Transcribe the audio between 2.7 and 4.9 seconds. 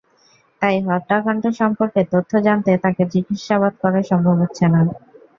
তাঁকে জিজ্ঞাসাবাদ করা সম্ভব হচ্ছে না।